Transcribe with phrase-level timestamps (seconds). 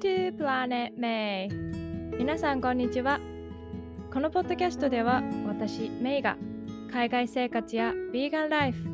[0.00, 1.50] to Planet May
[2.16, 3.20] 皆さんこんにちは。
[4.10, 6.38] このポッドキャストでは私メイが
[6.90, 8.88] 海外生活やヴィーガンライフ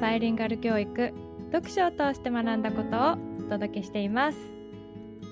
[0.00, 1.12] バイリンガル教育
[1.50, 4.38] 読書を通して学んだことをお届けしています。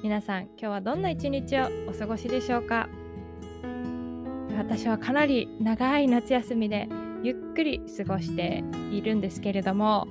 [0.02, 2.88] 皆さん今日はどんな一日をお過ごしでしょうか？
[4.58, 6.88] 私はかなり長い夏休みで
[7.22, 10.08] ゆっくり過ごしているんですけれども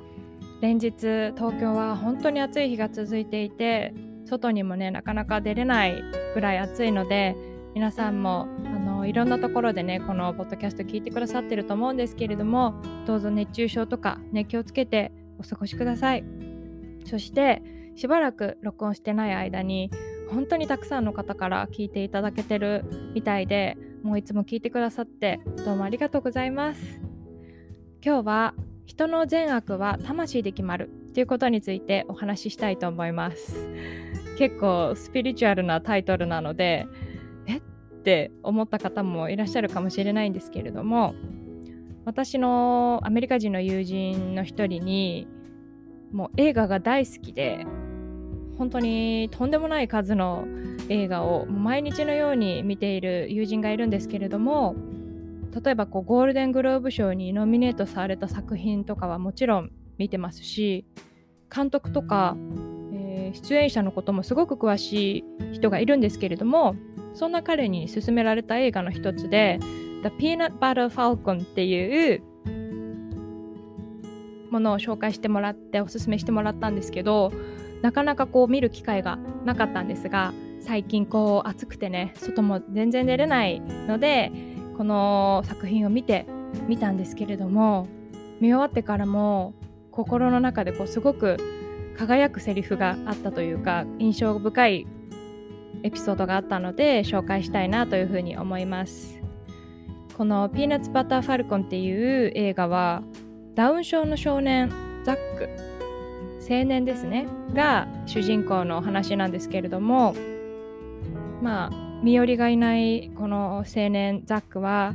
[0.62, 0.94] 連日
[1.36, 3.94] 東京は本当に暑い日が続いていて
[4.32, 6.02] 外にもねなかなか出れない
[6.34, 7.36] ぐらい暑いので
[7.76, 16.24] 皆さんもあのいろんなところでねこのポッドキャスト聞いてくださってると思うんですけれどもどうぞ熱中症とかね気をつけてお過ごしください。
[17.06, 17.62] そして
[17.96, 19.92] しばらく録音してない間に
[20.30, 27.02] 本当にたくさんの方から聞いていただけてるみたいでもういつも聞いてくださってどうもありがとうございます。
[28.04, 28.54] 今日は
[28.86, 33.68] 人の善悪は魂で決まるということについてお話ししたいと思います。
[34.42, 36.88] 結構スピリチュアルなタイトルなので
[37.46, 37.58] え？
[37.58, 37.62] っ
[38.04, 41.14] て思った方もいらっしゃるかもしれないんですけれども
[42.06, 45.28] 私のアメリカ人の友人の一人に
[46.12, 47.68] もう映画が大好きで
[48.58, 50.48] 本当にとんでもない数の
[50.90, 54.76] 映画を毎日のように見ている友人がいるんですけれども
[55.64, 60.88] 例えばこうゴールデングローブ賞にノミネートされた作品とかはもちろん見てますし
[61.56, 62.36] 監督とか、
[63.34, 66.76] 出演者のこともすごく詳しい人がいるんですけれども
[67.14, 69.60] そんな彼に勧められた映画の一つで
[70.04, 72.24] 「The Peanut Butter Falcon」っていう
[74.52, 77.32] ものを紹介してもらっておすすめしてもらったんですけど
[77.82, 84.32] なかなかこう見る機会がなかったんですが最近こう暑くてね外も全然出れないので
[84.78, 86.26] この作品を見て
[86.68, 87.88] みたんですけれども
[88.40, 89.54] 見終わってからも
[89.92, 91.38] 心の中でこうすごく
[91.98, 94.88] 輝くセリフがあったというか印象深い
[95.84, 99.20] エピソードがあったので紹介したいなというふうに思います。
[100.18, 103.02] この「ピーナッツバターファルコン」っていう映画は
[103.56, 104.72] ダウン症の少年
[105.04, 105.50] ザック
[106.48, 110.14] 青年ですねが主人公の話なんですけれども
[111.42, 114.94] まあ身寄りがいないこの青年ザックは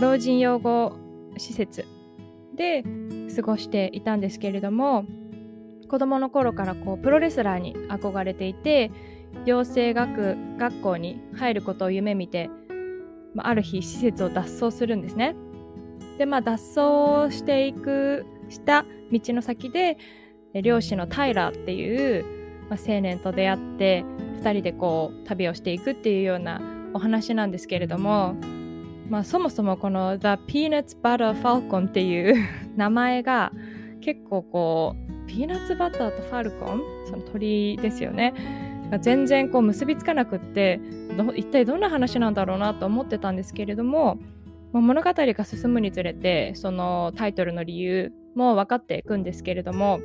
[0.00, 0.96] 老人養護
[1.38, 1.84] 施設
[2.54, 2.84] で
[3.34, 5.06] 過ごしていたんですけれども
[5.92, 8.90] 子供の頃からこうプロレスラーに憧れていて
[9.44, 12.48] 養成学学校に入ることを夢見て、
[13.34, 15.36] まあ、ある日施設を脱走するんですね。
[16.16, 19.98] でまあ脱走していくした道の先で
[20.54, 22.24] 漁師のタイラーっていう、
[22.70, 24.02] まあ、青年と出会って
[24.40, 26.62] 2人でこう旅をしていくっていうような
[26.94, 28.34] お話なんですけれども、
[29.10, 32.34] まあ、そもそもこの The Peanuts Butter Falcon っていう
[32.76, 33.52] 名前が
[34.00, 36.82] 結構こうピーナッツバターとファルコン？
[37.06, 38.34] その鳥ですよね
[39.00, 40.80] 全然こう結びつかなくって
[41.34, 44.18] 一体どんな話なんだろうなと思ってたんですけれども
[44.72, 50.00] 物語が進むにつれてそのタイトルの理由も分かっていくんですけれども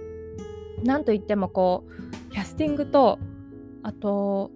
[0.83, 3.19] なんといってもこうキャスティングと
[3.83, 4.51] あと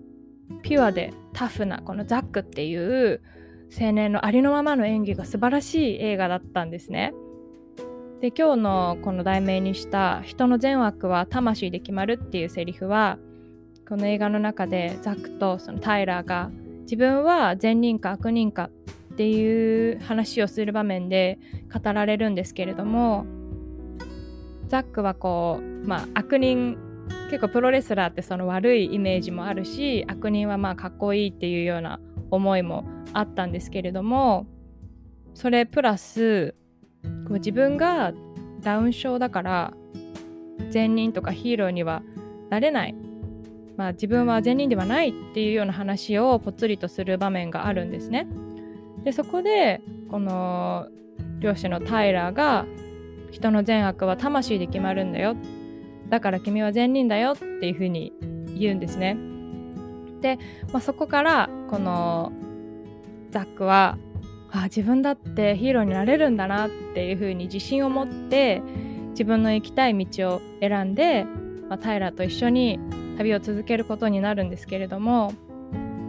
[0.64, 3.22] ピュアでタフなこのザックっていう
[3.80, 7.14] 青年のありのままの演技が素晴らしい映画だったんですね。
[8.22, 13.18] で今日のこの題名にした「人の善悪は魂で決まる」っていうセリフは
[13.90, 16.52] この映画の中でザックとそのタイラーが
[16.84, 18.70] 自分は善人か悪人か
[19.14, 21.40] っていう話をする場面で
[21.74, 23.26] 語られるんですけれども
[24.68, 26.78] ザックはこう、まあ、悪人
[27.32, 32.00] 結構プロレスラーってその悪いイメージもあるし悪人はまあかっこいいっていうような
[32.30, 34.46] 思いもあったんですけれども
[35.34, 36.53] それプラス
[37.04, 38.14] こう自分が
[38.62, 39.74] ダウン症だから
[40.70, 42.04] 善人とかヒーローには
[42.50, 42.96] なれない、
[43.78, 48.28] まあ、自分は善人ではないっていうような話をぽつりとする場面があるんですね。
[49.04, 50.88] でそこでこの
[51.40, 52.66] 漁師のタイラーが
[53.32, 55.36] 人の善悪は魂で決まるんだよ
[56.09, 58.14] だから君は善人だよっていうふうに
[58.59, 59.18] 言うんですね。
[60.22, 60.38] で、
[60.72, 62.32] まあ、そこからこの
[63.32, 63.97] ザックは
[64.52, 68.62] あ自分だってヒーローになれるんだなっていうふうに自信を持って
[69.12, 71.26] 自分の行きたい道を選んで、
[71.70, 72.80] まあ、タイラと一緒に
[73.18, 75.34] 旅を続けることになるんですけれども、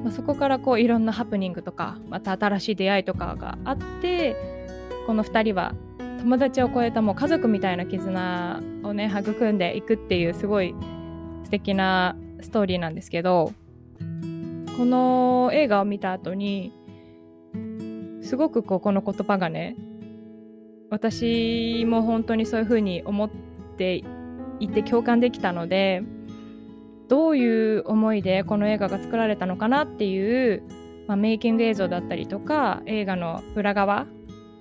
[0.02, 4.36] まあ、そこからこういろんなハプニングとかまた新しい出会いとかがあって
[5.06, 5.74] この2人は
[6.20, 10.74] 友達を超えたもう家族みたいな絆をね育んでいくっていうすごい
[11.44, 13.52] 素敵なストーリーなんですけど
[14.76, 16.72] この映画を見た後に
[18.22, 19.76] すごくここの言葉がね
[20.90, 23.30] 私も本当にそういうふうに思っ
[23.76, 24.02] て
[24.60, 26.02] いて共感できたので
[27.08, 30.62] どういう思いでこの映画が作られたのかなっていう、
[31.08, 34.06] まあ、メイキング映像だったりとか映画の裏側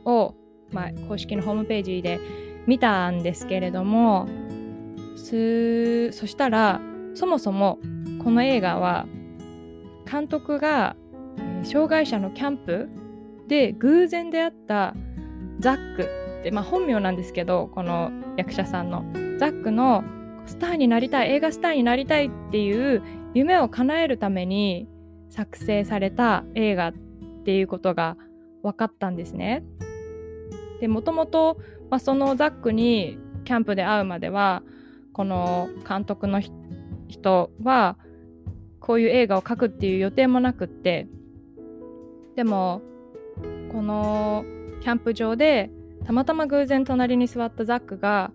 [0.06, 0.36] を、
[0.72, 2.19] まあ、公式のホームページで
[2.68, 4.28] 見たんですけれども
[5.16, 6.81] そしたら
[7.13, 7.80] そもそも
[8.24, 9.06] この映画は
[10.10, 10.96] 監督が
[11.63, 12.90] 障害者のキャンプ
[13.51, 14.95] で偶然出会った
[15.59, 16.03] ザック
[16.39, 19.03] って、まあ、本名なんですけどこの役者さんの
[19.39, 20.06] ザックの
[20.45, 23.03] スターになりたい映画スターになりたいっていう
[23.33, 24.88] 夢を叶えるために
[25.27, 26.94] 作成された映画っ
[27.44, 28.15] ていうことが
[28.63, 29.65] 分かったんですね。
[30.80, 31.57] でもともと
[32.00, 34.63] そのザックにキャンプで会うまでは
[35.12, 36.42] この監督の
[37.09, 37.98] 人は
[38.80, 41.09] こういう映画を描くっていう予定もなくって
[42.38, 42.81] でも
[43.71, 44.45] この
[44.81, 45.69] キャンプ場で
[46.05, 48.31] たまたま偶然隣に座ったザックが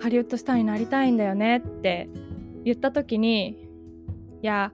[0.00, 2.08] ハリウッドスターになりたいんだよねって
[2.64, 3.68] 言った時に
[4.42, 4.72] いや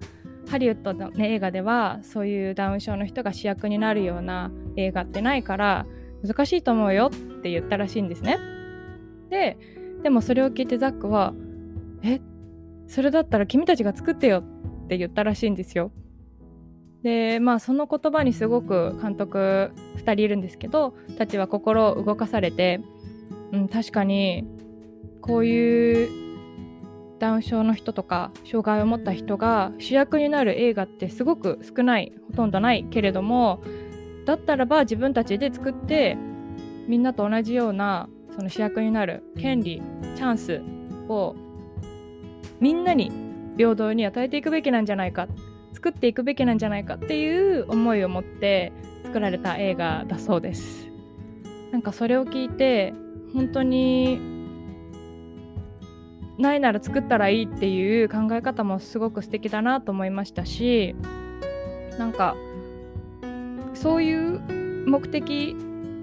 [0.49, 5.87] ハリウッドの、ね、映画ではそういうダウン症の人が主役になるような映画ってないから
[6.25, 8.39] 難しいと思うよって言ったらしいんですね。
[9.29, 9.59] で
[10.03, 11.35] でもそれを聞いてザックは
[12.03, 12.21] 「え
[12.87, 14.45] それだったら君たちが作ってよ」
[14.85, 15.91] って言ったらしいんですよ。
[17.07, 22.81] でまあその言葉にすごく監督2人いるんですけどたちは心を動かされて、
[23.53, 24.45] うん、確かに
[25.21, 26.09] こういう
[27.21, 33.63] ダウン症の人とか障害を持った人が主役になる映画ってすごく少ないほとんどないけれども
[34.25, 36.19] だったらば自分たちで作って
[36.89, 39.81] みんなと同じようなその主役になる権利
[40.17, 40.61] チャンス
[41.09, 41.37] を
[42.59, 43.13] みんなに
[43.57, 45.29] 平等に与えていくべきなんじゃないか。
[45.77, 48.73] 作っていくべきなんじゃないかっていう思いを持って
[49.05, 50.89] 作られた映画だそうです。
[51.71, 52.95] なんかそれを聞いて
[53.35, 54.19] 本当に
[56.39, 60.97] ないなら作ったらいいっていう考え方もすごく素敵だなと思いましたし
[61.99, 62.37] なんか
[63.75, 64.41] そういう
[64.89, 65.55] 目的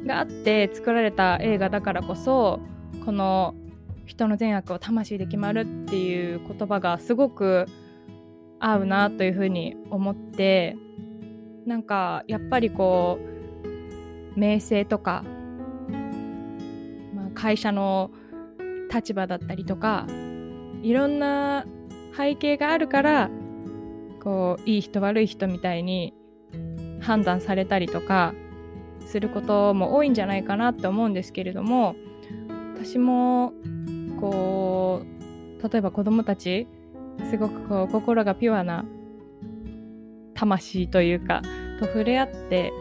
[0.05, 2.59] があって作られた映画だからこそ
[3.05, 3.55] この
[4.05, 7.65] 人の善悪を魂で決まるっていう言葉がすごく
[8.65, 10.77] 合うなというふうに思って
[11.65, 13.19] なんかやっぱりこ
[14.35, 15.23] う名声とか、
[17.13, 18.09] まあ、会社の
[18.91, 20.07] 立場だったりとか
[20.81, 21.65] いろんな
[22.15, 23.29] 背景があるから
[24.23, 26.13] こういい人悪い人みたいに
[27.01, 28.33] 判断されたりとか
[29.05, 31.95] することも多いんじゃないかなって思うんですけれども
[32.75, 33.51] 私も
[34.21, 36.67] こう例えば子供たち
[37.29, 38.85] すごくこう心がピュアな
[40.33, 41.41] 魂というか
[41.79, 42.73] と触れ合って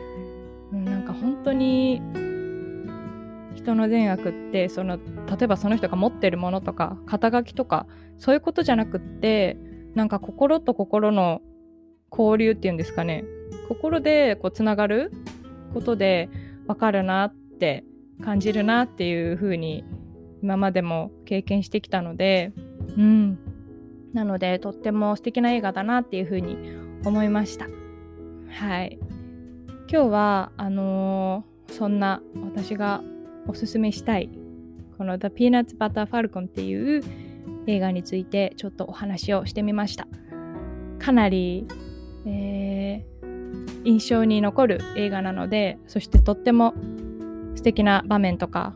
[0.73, 2.01] なんか本当に
[3.55, 7.87] 人の善悪ってその例えばその人が持ってるものとか肩書きとか
[8.19, 9.57] そういうことじゃなくって
[9.95, 11.43] なんか心と心の
[12.11, 13.25] 交流っていうんですかね。
[13.69, 15.13] 心でこうつながる
[15.73, 16.29] ことで
[16.67, 17.85] 分かるなって
[18.23, 19.85] 感じるなっていう風に
[20.43, 22.53] 今までも経験してきたので
[22.97, 23.39] うん。
[24.13, 26.57] なのでとっても素敵な映画だなっていう風に
[27.05, 27.67] 思いました。
[28.49, 28.99] はい。
[29.91, 33.03] 今日はあのー、そんな私が
[33.47, 34.31] おすすめしたい
[34.97, 37.03] この The Peanuts Butter Falcon っていう
[37.67, 40.07] 映画についてちょっとお話をしてみました。
[40.99, 41.67] かなり、
[42.27, 46.75] えー、印象に残る映画なのでそしてとっても
[47.57, 48.75] 素敵な場面とか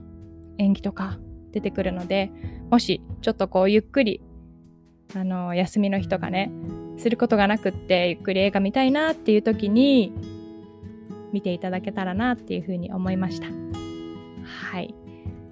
[0.58, 1.18] 演技とか
[1.52, 2.32] 出てくるので
[2.70, 4.20] もしちょっとこうゆっくり
[5.14, 6.50] あの休みの日とかね
[6.98, 10.12] することがなくってゆっくり映画見たいなっていう時に
[11.32, 13.46] 見ていただけたらなっていうふうに思いました。
[14.44, 14.94] はい。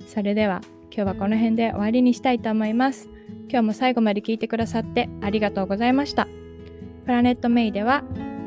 [0.07, 0.63] それでは
[0.95, 3.09] 今日はこの辺で終わりにしたいと思います。
[3.51, 6.27] 今日も最後まで聞いてくださってありがとうございました。
[7.05, 8.03] プラネットメイでは、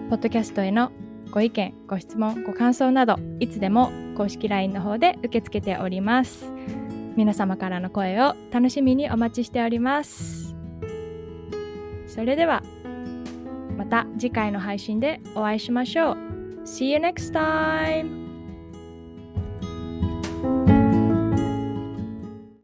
[0.10, 0.92] ポッドキャストへの
[1.30, 6.52] ご意見、ご質問、ご感想など、いつでも公式 LINE の方で受け付けております。
[7.16, 10.47] 皆様からの声を楽しみにお待ちしております。
[12.18, 12.64] それでは、
[13.78, 16.16] また次回の配信でお会いしましょう。
[16.66, 18.27] See you next time!